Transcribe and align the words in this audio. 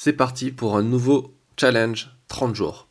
C'est 0.00 0.12
parti 0.12 0.52
pour 0.52 0.76
un 0.76 0.84
nouveau 0.84 1.34
challenge 1.56 2.16
30 2.28 2.54
jours. 2.54 2.86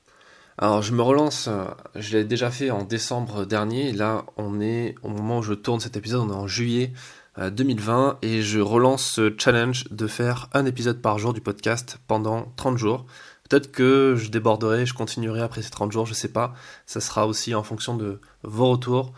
Alors 0.58 0.82
je 0.82 0.92
me 0.92 1.02
relance, 1.02 1.48
euh, 1.48 1.64
je 1.96 2.18
l'ai 2.18 2.26
déjà 2.26 2.52
fait 2.52 2.70
en 2.70 2.84
décembre 2.84 3.46
dernier, 3.46 3.94
là 3.94 4.26
on 4.36 4.60
est 4.60 4.94
au 5.04 5.08
moment 5.08 5.38
où 5.38 5.42
je 5.42 5.54
tourne 5.54 5.80
cet 5.80 5.96
épisode, 5.96 6.30
on 6.30 6.34
est 6.34 6.36
en 6.36 6.48
juillet 6.48 6.92
2020 7.38 8.08
euh, 8.10 8.14
et 8.24 8.42
je 8.42 8.60
relance 8.60 9.06
ce 9.06 9.34
challenge 9.38 9.86
de 9.90 10.06
faire 10.06 10.50
un 10.52 10.66
épisode 10.66 11.02
par 11.02 11.18
jour 11.18 11.34
du 11.34 11.40
podcast 11.40 11.98
pendant 12.08 12.52
30 12.58 12.78
jours. 12.78 13.06
Peut-être 13.50 13.72
que 13.72 14.16
je 14.18 14.30
déborderai, 14.30 14.86
je 14.86 14.94
continuerai 14.94 15.40
après 15.40 15.62
ces 15.62 15.70
30 15.70 15.94
jours, 15.94 16.06
je 16.06 16.14
sais 16.14 16.28
pas. 16.28 16.54
Ça 16.86 17.00
sera 17.00 17.26
aussi 17.26 17.56
en 17.56 17.64
fonction 17.64 17.96
de 17.96 18.20
vos 18.44 18.72
retours, 18.72 19.14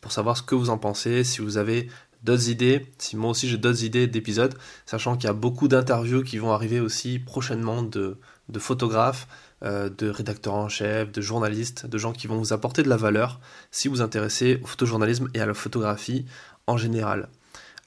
pour 0.00 0.12
savoir 0.12 0.36
ce 0.36 0.42
que 0.42 0.54
vous 0.54 0.70
en 0.70 0.78
pensez, 0.78 1.24
si 1.24 1.42
vous 1.42 1.58
avez 1.58 1.90
d'autres 2.26 2.50
idées, 2.50 2.86
si 2.98 3.16
moi 3.16 3.30
aussi 3.30 3.48
j'ai 3.48 3.56
d'autres 3.56 3.84
idées 3.84 4.06
d'épisodes, 4.06 4.54
sachant 4.84 5.16
qu'il 5.16 5.28
y 5.28 5.30
a 5.30 5.32
beaucoup 5.32 5.68
d'interviews 5.68 6.22
qui 6.22 6.36
vont 6.36 6.52
arriver 6.52 6.80
aussi 6.80 7.18
prochainement 7.18 7.82
de, 7.82 8.18
photographes, 8.58 9.26
euh, 9.62 9.88
de 9.88 10.10
rédacteurs 10.10 10.54
en 10.54 10.68
chef, 10.68 11.10
de 11.12 11.20
journalistes, 11.22 11.86
de 11.86 11.96
gens 11.96 12.12
qui 12.12 12.26
vont 12.26 12.36
vous 12.36 12.52
apporter 12.52 12.82
de 12.82 12.90
la 12.90 12.98
valeur 12.98 13.40
si 13.70 13.88
vous 13.88 14.02
intéressez 14.02 14.60
au 14.62 14.66
photojournalisme 14.66 15.28
et 15.32 15.40
à 15.40 15.46
la 15.46 15.54
photographie 15.54 16.26
en 16.66 16.76
général. 16.76 17.28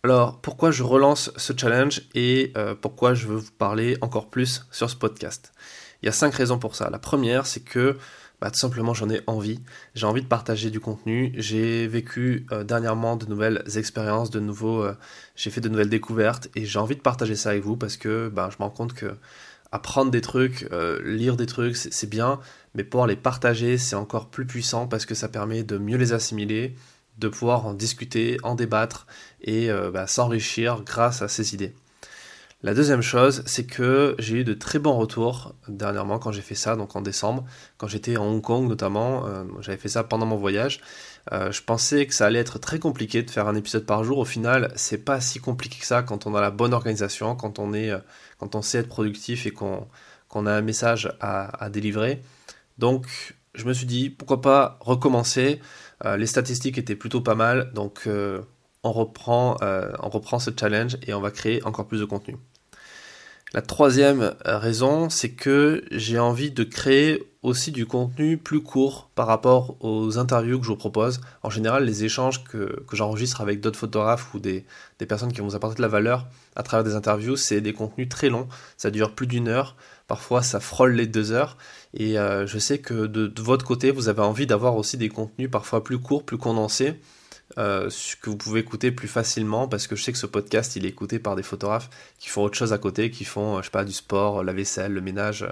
Alors 0.04 0.40
pourquoi 0.40 0.72
je 0.72 0.82
relance 0.82 1.32
ce 1.36 1.54
challenge 1.56 2.04
et 2.16 2.54
euh, 2.56 2.74
pourquoi 2.74 3.14
je 3.14 3.28
veux 3.28 3.36
vous 3.36 3.52
parler 3.52 3.98
encore 4.02 4.30
plus 4.30 4.66
sur 4.72 4.90
ce 4.90 4.96
podcast? 4.96 5.52
Il 6.02 6.06
y 6.06 6.10
a 6.10 6.14
cinq 6.14 6.34
raisons 6.34 6.58
pour 6.58 6.76
ça. 6.76 6.90
La 6.90 7.00
première, 7.00 7.46
c'est 7.46 7.60
que 7.60 7.98
bah, 8.42 8.52
tout 8.52 8.60
simplement 8.60 8.94
j'en 8.94 9.10
ai 9.10 9.22
envie. 9.28 9.60
J'ai 9.96 10.06
envie 10.06 10.22
de 10.22 10.28
partager 10.28 10.70
du 10.70 10.80
contenu. 10.80 11.34
J'ai 11.36 11.88
vécu 11.88 12.46
euh, 12.52 12.64
dernièrement 12.64 13.16
de 13.16 13.26
nouvelles 13.26 13.64
expériences, 13.76 14.30
de 14.30 14.40
nouveaux, 14.40 14.84
euh, 14.84 14.96
j'ai 15.36 15.50
fait 15.50 15.62
de 15.62 15.70
nouvelles 15.70 15.90
découvertes 15.90 16.50
et 16.56 16.66
j'ai 16.66 16.80
envie 16.80 16.96
de 16.96 17.02
partager 17.02 17.36
ça 17.36 17.50
avec 17.50 17.64
vous 17.64 17.76
parce 17.76 17.98
que 17.98 18.30
bah, 18.30 18.50
je 18.52 18.58
me 18.60 18.64
rends 18.64 18.70
compte 18.70 18.94
que 18.94 19.14
apprendre 19.72 20.10
des 20.12 20.22
trucs, 20.22 20.68
euh, 20.72 21.02
lire 21.04 21.38
des 21.38 21.46
trucs, 21.46 21.78
c'est 21.78 22.10
bien, 22.10 22.40
mais 22.74 22.84
pouvoir 22.84 23.08
les 23.08 23.16
partager, 23.16 23.78
c'est 23.78 23.96
encore 23.96 24.30
plus 24.30 24.46
puissant 24.46 24.88
parce 24.88 25.06
que 25.06 25.16
ça 25.16 25.28
permet 25.28 25.64
de 25.64 25.78
mieux 25.78 25.98
les 25.98 26.14
assimiler, 26.14 26.76
de 27.20 27.28
pouvoir 27.28 27.66
en 27.68 27.74
discuter, 27.74 28.38
en 28.44 28.56
débattre 28.56 29.06
et 29.42 29.70
bah, 29.94 30.08
s'enrichir 30.08 30.82
grâce 30.84 31.22
à 31.22 31.28
ces 31.28 31.54
idées. 31.54 31.74
La 32.62 32.74
deuxième 32.74 33.02
chose, 33.02 33.42
c'est 33.46 33.66
que 33.66 34.16
j'ai 34.20 34.40
eu 34.40 34.44
de 34.44 34.54
très 34.54 34.80
bons 34.80 34.98
retours 34.98 35.56
dernièrement 35.70 36.20
quand 36.20 36.34
j'ai 36.34 36.42
fait 36.42 36.56
ça, 36.56 36.76
donc 36.76 36.94
en 36.94 37.02
décembre, 37.02 37.46
quand 37.78 37.88
j'étais 37.88 38.18
en 38.18 38.26
Hong 38.26 38.42
Kong 38.42 38.68
notamment, 38.68 39.26
euh, 39.28 39.46
j'avais 39.62 39.78
fait 39.78 39.88
ça 39.88 40.04
pendant 40.04 40.26
mon 40.26 40.36
voyage. 40.36 40.82
Euh, 41.32 41.54
je 41.54 41.64
pensais 41.64 42.06
que 42.06 42.14
ça 42.14 42.26
allait 42.26 42.40
être 42.40 42.60
très 42.60 42.78
compliqué 42.78 43.24
de 43.24 43.32
faire 43.32 43.48
un 43.48 43.56
épisode 43.56 43.86
par 43.86 44.04
jour. 44.04 44.18
Au 44.18 44.26
final, 44.26 44.74
c'est 44.76 44.98
pas 44.98 45.22
si 45.22 45.40
compliqué 45.40 45.80
que 45.80 45.86
ça 45.86 46.04
quand 46.04 46.28
on 46.28 46.36
a 46.36 46.42
la 46.42 46.52
bonne 46.52 46.74
organisation, 46.74 47.34
quand 47.34 47.60
on 47.60 47.74
euh, 47.74 48.00
sait 48.62 48.80
être 48.80 48.90
productif 48.90 49.46
et 49.46 49.52
qu'on 49.52 49.88
a 50.46 50.52
un 50.52 50.62
message 50.62 51.14
à, 51.22 51.70
délivrer. 51.70 52.22
Donc, 52.78 53.38
je 53.56 53.66
me 53.66 53.74
suis 53.74 53.86
dit 53.86 54.10
pourquoi 54.10 54.42
pas 54.42 54.78
recommencer? 54.82 55.62
les 56.18 56.28
statistiques 56.28 56.78
étaient 56.78 56.96
plutôt 56.96 57.22
pas 57.22 57.36
mal, 57.36 57.74
donc 57.74 58.08
on 58.84 58.92
reprend 58.92 60.40
ce 60.40 60.52
challenge 60.58 60.98
et 61.08 61.14
on 61.14 61.22
va 61.22 61.32
créer 61.32 61.64
encore 61.66 61.88
plus 61.88 62.00
de 62.00 62.06
contenu. 62.06 62.38
La 63.52 63.64
troisième 63.64 64.36
euh, 64.46 64.60
raison, 64.60 65.10
c'est 65.10 65.32
que 65.32 65.84
j'ai 65.90 66.20
envie 66.20 66.52
de 66.52 66.64
créer 66.64 67.24
aussi 67.42 67.72
du 67.72 67.88
contenu 67.88 68.38
plus 68.38 68.62
court 68.62 69.10
par 69.16 69.26
rapport 69.26 69.76
aux 69.80 70.20
interviews 70.20 70.60
que 70.60 70.66
je 70.66 70.70
vous 70.70 70.76
propose. 70.76 71.20
En 71.42 71.50
général, 71.50 71.84
les 71.84 72.04
échanges 72.04 72.44
que, 72.44 72.86
j'enregistre 72.94 73.42
avec 73.42 73.60
d'autres 73.60 73.80
photographes 73.80 74.36
ou 74.36 74.40
des, 74.40 74.66
personnes 75.08 75.34
qui 75.34 75.40
vont 75.40 75.48
vous 75.48 75.56
apporter 75.56 75.78
de 75.78 75.82
la 75.82 75.88
valeur 75.88 76.28
à 76.56 76.62
travers 76.62 76.84
des 76.84 76.96
interviews, 76.96 77.38
c'est 77.38 77.60
des 77.60 77.74
contenus 77.74 78.08
très 78.08 78.30
longs. 78.30 78.48
Ça 78.78 78.92
dure 78.92 79.16
plus 79.16 79.26
d'une 79.26 79.48
heure. 79.48 79.76
Parfois, 80.08 80.44
ça 80.44 80.60
frôle 80.60 80.94
les 80.94 81.08
deux 81.08 81.32
heures. 81.32 81.58
Et 81.96 82.20
euh, 82.20 82.46
je 82.46 82.60
sais 82.60 82.78
que 82.78 83.08
de 83.08 83.42
votre 83.42 83.66
côté, 83.66 83.90
vous 83.90 84.10
avez 84.10 84.22
envie 84.22 84.46
d'avoir 84.46 84.76
aussi 84.76 84.98
des 84.98 85.10
contenus 85.10 85.50
parfois 85.50 85.84
plus 85.84 85.98
courts, 85.98 86.24
plus 86.24 86.38
condensés 86.38 87.00
euh, 87.58 87.90
que 88.22 88.30
vous 88.30 88.38
pouvez 88.38 88.60
écouter 88.60 88.92
plus 88.92 89.08
facilement 89.08 89.68
parce 89.68 89.88
que 89.88 89.96
je 89.96 90.04
sais 90.04 90.12
que 90.12 90.20
ce 90.20 90.28
podcast 90.28 90.76
il 90.76 90.86
est 90.86 90.90
écouté 90.90 91.18
par 91.18 91.36
des 91.36 91.42
photographes 91.42 91.90
qui 92.20 92.30
font 92.30 92.44
autre 92.44 92.56
chose 92.56 92.74
à 92.74 92.78
côté, 92.78 93.10
qui 93.10 93.26
font 93.26 93.58
euh, 93.58 93.60
je 93.62 93.66
sais 93.66 93.72
pas 93.72 93.84
du 93.84 93.92
sport, 93.92 94.44
la 94.44 94.54
vaisselle, 94.54 94.94
le 94.94 95.02
ménage, 95.02 95.48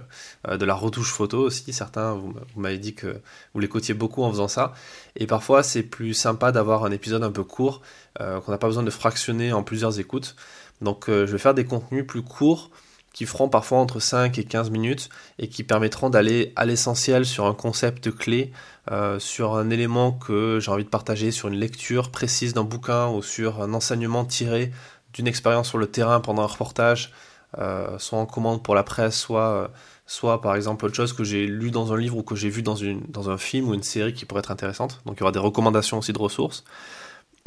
euh, 0.48 0.58
de 0.58 0.66
la 0.66 0.76
retouche 0.76 1.12
photo 1.12 1.40
aussi. 1.40 1.74
Certains 1.74 2.14
vous, 2.14 2.36
m'avez 2.56 2.78
dit 2.78 2.94
que 2.94 3.20
vous 3.54 3.60
l'écoutiez 3.60 3.96
beaucoup 3.96 4.24
en 4.24 4.30
faisant 4.30 4.48
ça 4.48 4.74
et 5.16 5.26
parfois 5.26 5.64
c'est 5.64 5.84
plus 5.84 6.14
sympa 6.14 6.52
d'avoir 6.52 6.86
un 6.86 6.92
épisode 6.92 7.24
un 7.24 7.32
peu 7.32 7.44
court 7.44 7.82
qu'on 8.20 8.52
n'a 8.52 8.58
pas 8.58 8.68
besoin 8.68 8.82
de 8.82 8.90
fractionner 8.90 9.54
en 9.54 9.62
plusieurs 9.62 10.00
écoutes. 10.00 10.36
Donc 10.82 11.06
je 11.08 11.26
vais 11.26 11.38
faire 11.38 11.54
des 11.54 11.66
contenus 11.66 12.06
plus 12.06 12.24
courts 12.24 12.72
qui 13.18 13.26
feront 13.26 13.50
parfois 13.50 13.80
entre 13.80 14.00
5 14.00 14.38
et 14.38 14.44
15 14.44 14.70
minutes 14.70 15.10
et 15.40 15.48
qui 15.48 15.64
permettront 15.64 16.12
d'aller 16.12 16.54
à 16.56 16.66
l'essentiel 16.66 17.26
sur 17.26 17.48
un 17.48 17.56
concept 17.56 18.12
clé, 18.16 18.52
euh, 18.92 19.18
sur 19.18 19.56
un 19.56 19.72
élément 19.72 20.12
que 20.12 20.60
j'ai 20.62 20.70
envie 20.70 20.84
de 20.84 20.90
partager, 20.90 21.32
sur 21.32 21.48
une 21.48 21.56
lecture 21.56 22.12
précise 22.12 22.54
d'un 22.54 22.64
bouquin 22.64 23.08
ou 23.08 23.24
sur 23.24 23.64
un 23.64 23.74
enseignement 23.74 24.24
tiré 24.24 24.72
d'une 25.14 25.28
expérience 25.28 25.68
sur 25.68 25.80
le 25.80 25.88
terrain 25.88 26.20
pendant 26.20 26.44
un 26.44 26.46
reportage, 26.46 27.12
euh, 27.58 27.98
soit 27.98 28.20
en 28.20 28.28
commande 28.28 28.62
pour 28.62 28.76
la 28.76 28.84
presse, 28.84 29.18
soit, 29.18 29.50
euh, 29.50 29.68
soit 30.06 30.40
par 30.40 30.56
exemple 30.56 30.86
autre 30.86 30.96
chose 30.96 31.14
que 31.14 31.24
j'ai 31.24 31.48
lu 31.48 31.72
dans 31.72 31.94
un 31.94 31.98
livre 31.98 32.18
ou 32.18 32.22
que 32.22 32.36
j'ai 32.36 32.50
vu 32.50 32.62
dans 32.62 33.30
un 33.32 33.38
film 33.40 33.70
ou 33.70 33.74
une 33.74 33.82
série 33.82 34.14
qui 34.14 34.26
pourrait 34.26 34.42
être 34.42 34.52
intéressante. 34.52 35.02
Donc 35.08 35.16
il 35.18 35.22
y 35.22 35.24
aura 35.24 35.32
des 35.32 35.40
recommandations 35.40 35.98
aussi 35.98 36.14
de 36.14 36.20
ressources. 36.20 36.66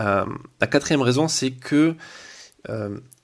la 0.01 0.67
quatrième 0.69 1.03
raison, 1.03 1.29
c'est 1.29 1.53
que 1.53 1.95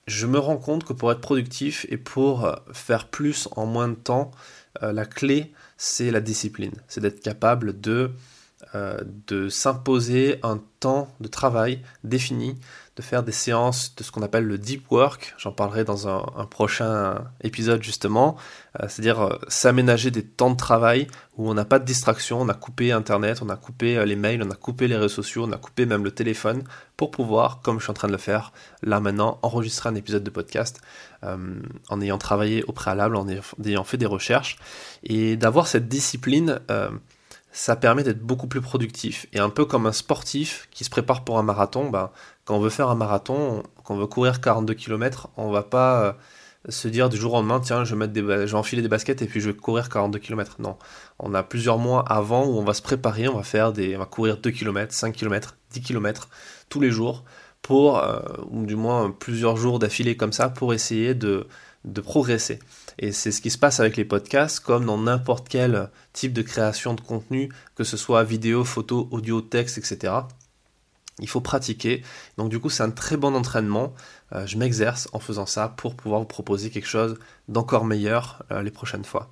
je 0.07 0.25
me 0.25 0.39
rends 0.39 0.57
compte 0.57 0.83
que 0.85 0.93
pour 0.93 1.11
être 1.11 1.21
productif 1.21 1.85
et 1.89 1.97
pour 1.97 2.49
faire 2.71 3.07
plus 3.07 3.47
en 3.55 3.65
moins 3.65 3.89
de 3.89 3.95
temps, 3.95 4.31
euh, 4.83 4.91
la 4.91 5.05
clé, 5.05 5.51
c'est 5.77 6.11
la 6.11 6.21
discipline. 6.21 6.73
C'est 6.87 7.01
d'être 7.01 7.21
capable 7.21 7.79
de, 7.79 8.11
euh, 8.75 8.99
de 9.27 9.49
s'imposer 9.49 10.39
un 10.43 10.61
temps 10.79 11.13
de 11.19 11.27
travail 11.27 11.81
défini, 12.03 12.57
de 12.97 13.03
faire 13.03 13.21
des 13.21 13.31
séances 13.31 13.95
de 13.95 14.03
ce 14.03 14.11
qu'on 14.11 14.23
appelle 14.23 14.45
le 14.45 14.57
deep 14.57 14.91
work. 14.91 15.35
J'en 15.37 15.51
parlerai 15.51 15.83
dans 15.83 16.07
un, 16.07 16.45
prochain 16.49 17.23
épisode 17.41 17.83
justement. 17.83 18.35
Euh, 18.79 18.87
c'est-à-dire 18.89 19.21
euh, 19.21 19.37
s'aménager 19.47 20.09
des 20.09 20.23
temps 20.23 20.49
de 20.49 20.57
travail 20.57 21.07
où 21.37 21.47
on 21.47 21.53
n'a 21.53 21.65
pas 21.65 21.77
de 21.77 21.85
distraction, 21.85 22.41
on 22.41 22.49
a 22.49 22.55
coupé 22.55 22.91
Internet, 22.91 23.41
on 23.43 23.49
a 23.49 23.55
coupé 23.55 23.97
euh, 23.97 24.05
les 24.05 24.15
mails, 24.15 24.41
on 24.41 24.49
a 24.49 24.55
coupé 24.55 24.87
les 24.87 24.95
réseaux 24.95 25.09
sociaux, 25.09 25.45
on 25.47 25.51
a 25.51 25.57
coupé 25.57 25.85
même 25.85 26.03
le 26.03 26.11
téléphone 26.11 26.63
pour 26.95 27.11
pouvoir, 27.11 27.61
comme 27.61 27.77
je 27.77 27.83
suis 27.83 27.91
en 27.91 27.93
train 27.93 28.07
de 28.07 28.13
le 28.13 28.17
faire 28.17 28.51
là 28.81 28.99
maintenant, 28.99 29.37
enregistrer 29.43 29.89
un 29.89 29.95
épisode 29.95 30.23
de 30.23 30.31
podcast 30.31 30.81
en 31.23 32.01
ayant 32.01 32.19
travaillé 32.19 32.63
au 32.65 32.71
préalable, 32.71 33.15
en 33.15 33.27
ayant 33.27 33.83
fait 33.83 33.97
des 33.97 34.05
recherches 34.05 34.57
et 35.03 35.35
d'avoir 35.35 35.67
cette 35.67 35.87
discipline 35.87 36.59
ça 37.51 37.75
permet 37.75 38.03
d'être 38.03 38.21
beaucoup 38.21 38.47
plus 38.47 38.61
productif. 38.61 39.27
Et 39.33 39.39
un 39.39 39.49
peu 39.49 39.65
comme 39.65 39.85
un 39.85 39.91
sportif 39.91 40.67
qui 40.71 40.83
se 40.83 40.89
prépare 40.89 41.23
pour 41.23 41.39
un 41.39 41.43
marathon, 41.43 41.89
ben, 41.89 42.11
quand 42.45 42.55
on 42.55 42.59
veut 42.59 42.69
faire 42.69 42.89
un 42.89 42.95
marathon, 42.95 43.63
quand 43.83 43.95
on 43.95 43.97
veut 43.97 44.07
courir 44.07 44.41
42 44.41 44.73
km, 44.73 45.29
on 45.37 45.49
va 45.51 45.63
pas 45.63 46.03
euh, 46.03 46.13
se 46.69 46.87
dire 46.87 47.09
du 47.09 47.17
jour 47.17 47.33
au 47.33 47.37
lendemain, 47.37 47.59
tiens, 47.59 47.83
je 47.83 47.95
vais, 47.95 47.99
mettre 47.99 48.13
des, 48.13 48.21
je 48.21 48.51
vais 48.51 48.53
enfiler 48.53 48.81
des 48.81 48.87
baskets 48.87 49.21
et 49.21 49.25
puis 49.25 49.41
je 49.41 49.49
vais 49.49 49.55
courir 49.55 49.89
42 49.89 50.19
km. 50.19 50.57
Non, 50.59 50.77
on 51.19 51.33
a 51.33 51.43
plusieurs 51.43 51.77
mois 51.77 52.03
avant 52.07 52.45
où 52.45 52.57
on 52.57 52.63
va 52.63 52.73
se 52.73 52.81
préparer, 52.81 53.27
on 53.27 53.35
va 53.37 53.43
faire 53.43 53.73
des, 53.73 53.95
on 53.95 53.99
va 53.99 54.05
courir 54.05 54.37
2 54.37 54.51
km, 54.51 54.93
5 54.93 55.13
km, 55.13 55.57
10 55.71 55.81
km 55.81 56.29
tous 56.69 56.79
les 56.79 56.91
jours 56.91 57.23
pour, 57.61 57.97
euh, 57.97 58.19
ou 58.49 58.65
du 58.65 58.75
moins 58.75 59.11
plusieurs 59.11 59.57
jours 59.57 59.79
d'affilée 59.79 60.15
comme 60.15 60.33
ça, 60.33 60.49
pour 60.49 60.73
essayer 60.73 61.13
de, 61.13 61.47
de 61.87 62.01
progresser. 62.01 62.59
Et 62.99 63.11
c'est 63.11 63.31
ce 63.31 63.41
qui 63.41 63.49
se 63.49 63.57
passe 63.57 63.79
avec 63.79 63.97
les 63.97 64.05
podcasts, 64.05 64.59
comme 64.59 64.85
dans 64.85 64.97
n'importe 64.97 65.47
quel 65.49 65.89
type 66.13 66.33
de 66.33 66.41
création 66.41 66.93
de 66.93 67.01
contenu, 67.01 67.51
que 67.75 67.83
ce 67.83 67.97
soit 67.97 68.23
vidéo, 68.23 68.63
photo, 68.63 69.07
audio, 69.11 69.41
texte, 69.41 69.77
etc. 69.77 70.13
Il 71.19 71.29
faut 71.29 71.41
pratiquer. 71.41 72.03
Donc 72.37 72.49
du 72.49 72.59
coup, 72.59 72.69
c'est 72.69 72.83
un 72.83 72.91
très 72.91 73.17
bon 73.17 73.35
entraînement. 73.35 73.93
Euh, 74.33 74.45
je 74.45 74.57
m'exerce 74.57 75.07
en 75.13 75.19
faisant 75.19 75.45
ça 75.45 75.69
pour 75.69 75.95
pouvoir 75.95 76.21
vous 76.21 76.27
proposer 76.27 76.69
quelque 76.69 76.87
chose 76.87 77.17
d'encore 77.47 77.85
meilleur 77.85 78.43
euh, 78.51 78.61
les 78.61 78.71
prochaines 78.71 79.05
fois. 79.05 79.31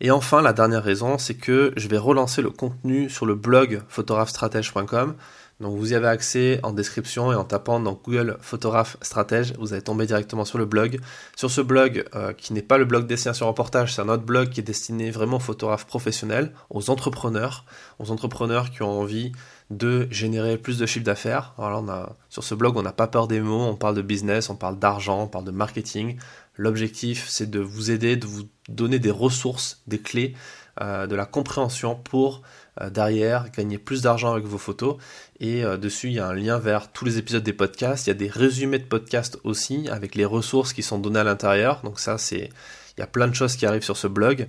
Et 0.00 0.12
enfin, 0.12 0.42
la 0.42 0.52
dernière 0.52 0.84
raison, 0.84 1.18
c'est 1.18 1.34
que 1.34 1.72
je 1.76 1.88
vais 1.88 1.98
relancer 1.98 2.40
le 2.40 2.50
contenu 2.50 3.10
sur 3.10 3.26
le 3.26 3.34
blog 3.34 3.82
photographestratège.com. 3.88 5.16
Donc 5.60 5.76
vous 5.76 5.92
y 5.92 5.96
avez 5.96 6.06
accès 6.06 6.60
en 6.62 6.72
description 6.72 7.32
et 7.32 7.34
en 7.34 7.44
tapant 7.44 7.80
dans 7.80 7.94
Google 7.94 8.38
Photographe 8.40 8.96
Stratège, 9.02 9.54
vous 9.58 9.72
allez 9.72 9.82
tomber 9.82 10.06
directement 10.06 10.44
sur 10.44 10.56
le 10.56 10.66
blog. 10.66 11.00
Sur 11.34 11.50
ce 11.50 11.60
blog, 11.60 12.04
euh, 12.14 12.32
qui 12.32 12.52
n'est 12.52 12.62
pas 12.62 12.78
le 12.78 12.84
blog 12.84 13.08
Destination 13.08 13.48
Reportage, 13.48 13.94
c'est 13.94 14.02
un 14.02 14.08
autre 14.08 14.22
blog 14.22 14.50
qui 14.50 14.60
est 14.60 14.62
destiné 14.62 15.10
vraiment 15.10 15.38
aux 15.38 15.40
photographes 15.40 15.86
professionnels, 15.86 16.52
aux 16.70 16.90
entrepreneurs, 16.90 17.64
aux 17.98 18.12
entrepreneurs 18.12 18.70
qui 18.70 18.82
ont 18.82 19.00
envie 19.00 19.32
de 19.70 20.06
générer 20.12 20.58
plus 20.58 20.78
de 20.78 20.86
chiffre 20.86 21.04
d'affaires. 21.04 21.54
Alors 21.58 21.82
on 21.82 21.88
a, 21.88 22.16
sur 22.28 22.44
ce 22.44 22.54
blog, 22.54 22.76
on 22.76 22.82
n'a 22.82 22.92
pas 22.92 23.08
peur 23.08 23.26
des 23.26 23.40
mots, 23.40 23.62
on 23.62 23.74
parle 23.74 23.96
de 23.96 24.02
business, 24.02 24.50
on 24.50 24.56
parle 24.56 24.78
d'argent, 24.78 25.22
on 25.22 25.28
parle 25.28 25.44
de 25.44 25.50
marketing. 25.50 26.18
L'objectif, 26.54 27.26
c'est 27.28 27.50
de 27.50 27.60
vous 27.60 27.90
aider, 27.90 28.16
de 28.16 28.26
vous 28.26 28.44
donner 28.68 29.00
des 29.00 29.10
ressources, 29.10 29.82
des 29.88 29.98
clés, 29.98 30.34
euh, 30.80 31.08
de 31.08 31.16
la 31.16 31.26
compréhension 31.26 31.96
pour 31.96 32.42
derrière 32.90 33.50
gagner 33.50 33.78
plus 33.78 34.02
d'argent 34.02 34.32
avec 34.32 34.44
vos 34.44 34.58
photos. 34.58 34.96
Et 35.40 35.64
euh, 35.64 35.76
dessus, 35.76 36.08
il 36.08 36.14
y 36.14 36.18
a 36.18 36.26
un 36.26 36.34
lien 36.34 36.58
vers 36.58 36.90
tous 36.90 37.04
les 37.04 37.18
épisodes 37.18 37.42
des 37.42 37.52
podcasts. 37.52 38.06
Il 38.06 38.10
y 38.10 38.12
a 38.12 38.14
des 38.14 38.28
résumés 38.28 38.78
de 38.78 38.84
podcasts 38.84 39.38
aussi 39.44 39.88
avec 39.88 40.14
les 40.14 40.24
ressources 40.24 40.72
qui 40.72 40.82
sont 40.82 40.98
données 40.98 41.20
à 41.20 41.24
l'intérieur. 41.24 41.80
Donc 41.82 42.00
ça, 42.00 42.18
c'est 42.18 42.50
il 42.96 43.00
y 43.00 43.04
a 43.04 43.06
plein 43.06 43.28
de 43.28 43.34
choses 43.34 43.56
qui 43.56 43.64
arrivent 43.66 43.84
sur 43.84 43.96
ce 43.96 44.08
blog. 44.08 44.48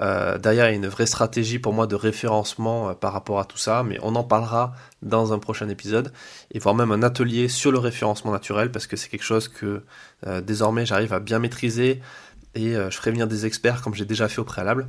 Euh, 0.00 0.38
derrière, 0.38 0.66
il 0.68 0.72
y 0.72 0.74
a 0.74 0.76
une 0.76 0.88
vraie 0.88 1.06
stratégie 1.06 1.58
pour 1.58 1.72
moi 1.72 1.86
de 1.86 1.94
référencement 1.94 2.90
euh, 2.90 2.94
par 2.94 3.12
rapport 3.12 3.38
à 3.38 3.44
tout 3.44 3.56
ça, 3.56 3.82
mais 3.82 3.98
on 4.02 4.14
en 4.14 4.24
parlera 4.24 4.74
dans 5.02 5.32
un 5.32 5.38
prochain 5.38 5.68
épisode, 5.68 6.12
et 6.50 6.58
voire 6.58 6.74
même 6.74 6.92
un 6.92 7.02
atelier 7.02 7.48
sur 7.48 7.72
le 7.72 7.78
référencement 7.78 8.32
naturel, 8.32 8.70
parce 8.70 8.86
que 8.86 8.96
c'est 8.96 9.08
quelque 9.08 9.24
chose 9.24 9.48
que 9.48 9.82
euh, 10.26 10.40
désormais 10.42 10.84
j'arrive 10.84 11.14
à 11.14 11.20
bien 11.20 11.38
maîtriser, 11.38 12.02
et 12.54 12.72
je 12.72 12.96
ferai 12.96 13.10
venir 13.10 13.26
des 13.26 13.44
experts 13.44 13.82
comme 13.82 13.94
j'ai 13.94 14.06
déjà 14.06 14.28
fait 14.28 14.40
au 14.40 14.44
préalable. 14.44 14.88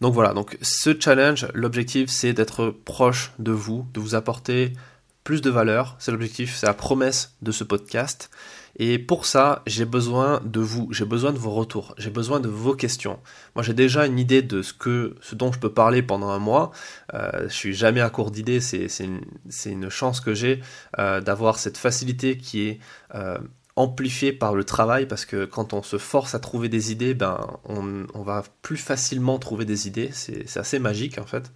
Donc 0.00 0.14
voilà, 0.14 0.32
donc 0.32 0.58
ce 0.60 0.98
challenge, 0.98 1.46
l'objectif 1.54 2.10
c'est 2.10 2.32
d'être 2.32 2.70
proche 2.70 3.32
de 3.38 3.52
vous, 3.52 3.86
de 3.94 4.00
vous 4.00 4.14
apporter 4.14 4.72
plus 5.24 5.40
de 5.40 5.50
valeur, 5.50 5.96
c'est 5.98 6.12
l'objectif, 6.12 6.54
c'est 6.54 6.66
la 6.66 6.74
promesse 6.74 7.34
de 7.40 7.50
ce 7.50 7.64
podcast. 7.64 8.30
Et 8.76 8.98
pour 8.98 9.24
ça, 9.24 9.62
j'ai 9.66 9.84
besoin 9.84 10.40
de 10.44 10.60
vous, 10.60 10.88
j'ai 10.92 11.04
besoin 11.04 11.32
de 11.32 11.38
vos 11.38 11.52
retours, 11.52 11.94
j'ai 11.96 12.10
besoin 12.10 12.40
de 12.40 12.48
vos 12.48 12.74
questions. 12.74 13.20
Moi, 13.54 13.62
j'ai 13.62 13.72
déjà 13.72 14.04
une 14.04 14.18
idée 14.18 14.42
de 14.42 14.62
ce 14.62 14.72
que, 14.72 15.14
ce 15.20 15.34
dont 15.36 15.52
je 15.52 15.60
peux 15.60 15.72
parler 15.72 16.02
pendant 16.02 16.28
un 16.30 16.40
mois. 16.40 16.72
Euh, 17.14 17.48
je 17.48 17.54
suis 17.54 17.72
jamais 17.72 18.00
à 18.00 18.10
court 18.10 18.32
d'idées, 18.32 18.60
c'est 18.60 18.88
une, 19.00 19.90
chance 19.90 20.20
que 20.20 20.34
j'ai 20.34 20.60
euh, 20.98 21.20
d'avoir 21.20 21.58
cette 21.58 21.78
facilité 21.78 22.36
qui 22.36 22.68
est 22.68 22.80
euh, 23.14 23.38
amplifiée 23.76 24.32
par 24.32 24.54
le 24.54 24.62
travail, 24.62 25.06
parce 25.06 25.24
que 25.24 25.44
quand 25.44 25.72
on 25.72 25.82
se 25.82 25.98
force 25.98 26.34
à 26.34 26.38
trouver 26.38 26.68
des 26.68 26.92
idées, 26.92 27.14
ben, 27.14 27.58
on, 27.64 28.22
va 28.22 28.44
plus 28.62 28.76
facilement 28.76 29.38
trouver 29.38 29.64
des 29.64 29.88
idées. 29.88 30.10
C'est 30.12 30.56
assez 30.56 30.78
magique 30.78 31.18
en 31.18 31.26
fait. 31.26 31.50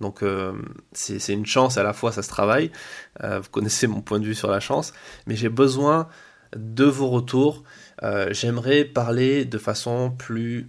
Donc, 0.00 0.22
euh, 0.22 0.52
c'est 0.92 1.32
une 1.32 1.46
chance 1.46 1.78
à 1.78 1.82
la 1.82 1.94
fois, 1.94 2.12
ça 2.12 2.22
se 2.22 2.28
travaille. 2.28 2.70
Euh, 3.24 3.40
vous 3.40 3.48
connaissez 3.50 3.86
mon 3.86 4.02
point 4.02 4.20
de 4.20 4.26
vue 4.26 4.34
sur 4.34 4.50
la 4.50 4.60
chance, 4.60 4.92
mais 5.26 5.34
j'ai 5.34 5.48
besoin 5.48 6.08
de 6.54 6.84
vos 6.84 7.08
retours. 7.08 7.62
Euh, 8.02 8.28
j'aimerais 8.32 8.84
parler 8.84 9.46
de 9.46 9.56
façon 9.56 10.10
plus 10.10 10.68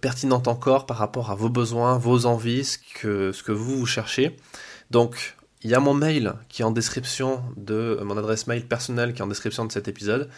pertinente 0.00 0.48
encore 0.48 0.86
par 0.86 0.96
rapport 0.96 1.30
à 1.30 1.34
vos 1.34 1.50
besoins, 1.50 1.98
vos 1.98 2.24
envies, 2.24 2.64
ce 2.64 2.78
que, 2.78 3.32
ce 3.32 3.42
que 3.42 3.52
vous, 3.52 3.76
vous 3.76 3.86
cherchez. 3.86 4.36
Donc, 4.90 5.36
il 5.62 5.70
y 5.70 5.74
a 5.74 5.80
mon 5.80 5.94
mail 5.94 6.34
qui 6.48 6.62
est 6.62 6.64
en 6.64 6.70
description 6.70 7.42
de 7.56 7.98
mon 8.04 8.16
adresse 8.16 8.46
mail 8.46 8.66
personnelle 8.66 9.12
qui 9.12 9.20
est 9.20 9.24
en 9.24 9.28
description 9.28 9.64
de 9.64 9.72
cet 9.72 9.88
épisode. 9.88 10.28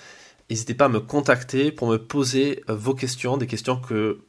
N'hésitez 0.49 0.75
pas 0.75 0.87
à 0.87 0.89
me 0.89 1.01
contacter 1.01 1.71
pour 1.71 1.89
me 1.89 1.99
poser 1.99 2.65
vos 2.69 2.95
questions, 2.95 3.37
des 3.37 3.47
questions 3.47 3.77
que 3.77 4.21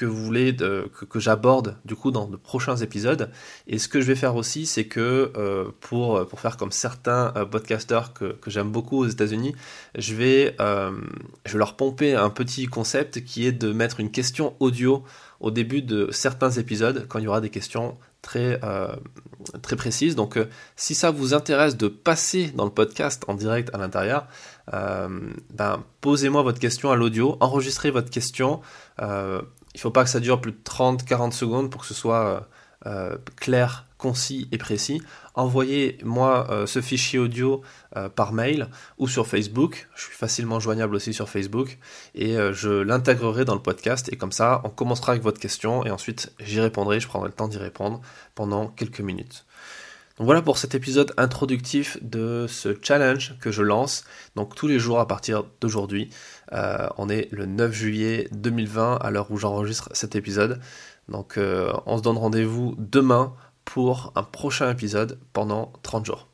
que 0.00 0.06
vous 0.06 0.24
voulez 0.24 0.56
que, 0.56 1.20
j'aborde 1.20 1.76
du 1.84 1.94
coup 1.94 2.10
dans 2.10 2.26
de 2.26 2.36
prochains 2.36 2.76
épisodes. 2.76 3.30
Et 3.66 3.78
ce 3.78 3.86
que 3.86 4.00
je 4.00 4.06
vais 4.06 4.14
faire 4.14 4.34
aussi, 4.34 4.64
c'est 4.64 4.86
que 4.86 5.30
euh, 5.36 5.66
pour, 5.80 6.26
pour 6.26 6.40
faire 6.40 6.56
comme 6.56 6.72
certains 6.72 7.34
euh, 7.36 7.44
podcasters 7.44 8.14
que, 8.14 8.38
j'aime 8.46 8.70
beaucoup 8.70 8.96
aux 8.96 9.06
États-Unis, 9.06 9.54
je 9.98 10.14
vais, 10.14 10.56
euh, 10.58 10.92
je 11.44 11.52
vais 11.52 11.58
leur 11.58 11.76
pomper 11.76 12.14
un 12.14 12.30
petit 12.30 12.64
concept 12.64 13.22
qui 13.24 13.46
est 13.46 13.52
de 13.52 13.74
mettre 13.74 14.00
une 14.00 14.10
question 14.10 14.54
audio 14.58 15.04
au 15.38 15.50
début 15.50 15.82
de 15.82 16.08
certains 16.12 16.50
épisodes 16.52 17.04
quand 17.06 17.18
il 17.18 17.26
y 17.26 17.28
aura 17.28 17.42
des 17.42 17.50
questions 17.50 17.98
très, 18.22 18.60
très 19.62 19.76
précises. 19.76 20.14
Donc 20.14 20.38
si 20.76 20.94
ça 20.94 21.10
vous 21.10 21.32
intéresse 21.32 21.78
de 21.78 21.88
passer 21.88 22.52
dans 22.54 22.66
le 22.66 22.70
podcast 22.70 23.24
en 23.26 23.34
direct 23.34 23.70
à 23.74 23.78
l'intérieur, 23.78 24.26
ben, 24.70 25.82
posez-moi 26.02 26.42
votre 26.42 26.58
question 26.58 26.90
à 26.90 26.96
l'audio, 26.96 27.38
enregistrez 27.40 27.90
votre 27.90 28.10
question. 28.10 28.60
Il 29.74 29.78
ne 29.78 29.80
faut 29.80 29.90
pas 29.90 30.04
que 30.04 30.10
ça 30.10 30.20
dure 30.20 30.40
plus 30.40 30.52
de 30.52 30.58
30-40 30.64 31.32
secondes 31.32 31.70
pour 31.70 31.82
que 31.82 31.86
ce 31.86 31.94
soit 31.94 32.26
euh, 32.26 32.40
euh, 32.86 33.18
clair, 33.36 33.86
concis 33.98 34.48
et 34.50 34.58
précis. 34.58 35.00
Envoyez-moi 35.34 36.48
euh, 36.50 36.66
ce 36.66 36.80
fichier 36.80 37.18
audio 37.18 37.62
par 38.14 38.32
mail 38.32 38.68
ou 38.98 39.08
sur 39.08 39.26
Facebook. 39.26 39.88
Je 39.94 40.04
suis 40.04 40.14
facilement 40.14 40.60
joignable 40.60 40.94
aussi 40.94 41.12
sur 41.12 41.28
Facebook 41.28 41.78
et 42.14 42.36
je 42.52 42.70
l'intégrerai 42.70 43.44
dans 43.44 43.54
le 43.54 43.62
podcast. 43.62 44.08
Et 44.12 44.16
comme 44.16 44.32
ça, 44.32 44.60
on 44.64 44.70
commencera 44.70 45.12
avec 45.12 45.22
votre 45.22 45.40
question 45.40 45.84
et 45.84 45.90
ensuite 45.90 46.32
j'y 46.40 46.60
répondrai. 46.60 47.00
Je 47.00 47.08
prendrai 47.08 47.28
le 47.28 47.34
temps 47.34 47.48
d'y 47.48 47.58
répondre 47.58 48.00
pendant 48.34 48.68
quelques 48.68 49.00
minutes. 49.00 49.44
Voilà 50.22 50.42
pour 50.42 50.58
cet 50.58 50.74
épisode 50.74 51.14
introductif 51.16 51.96
de 52.02 52.44
ce 52.46 52.76
challenge 52.82 53.38
que 53.40 53.50
je 53.50 53.62
lance. 53.62 54.04
Donc 54.36 54.54
tous 54.54 54.68
les 54.68 54.78
jours 54.78 55.00
à 55.00 55.08
partir 55.08 55.44
d'aujourd'hui. 55.62 56.10
Euh, 56.52 56.90
on 56.98 57.08
est 57.08 57.32
le 57.32 57.46
9 57.46 57.72
juillet 57.72 58.28
2020 58.32 58.96
à 58.96 59.10
l'heure 59.10 59.30
où 59.30 59.38
j'enregistre 59.38 59.88
cet 59.94 60.16
épisode. 60.16 60.60
Donc 61.08 61.38
euh, 61.38 61.72
on 61.86 61.96
se 61.96 62.02
donne 62.02 62.18
rendez-vous 62.18 62.74
demain 62.76 63.32
pour 63.64 64.12
un 64.14 64.22
prochain 64.22 64.70
épisode 64.70 65.18
pendant 65.32 65.72
30 65.84 66.04
jours. 66.04 66.29